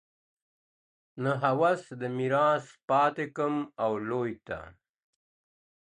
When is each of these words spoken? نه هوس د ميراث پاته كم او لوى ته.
نه 1.23 1.31
هوس 1.41 1.81
د 2.01 2.03
ميراث 2.17 2.65
پاته 2.87 3.25
كم 3.35 3.55
او 3.83 3.91
لوى 4.07 4.33
ته. 4.47 4.59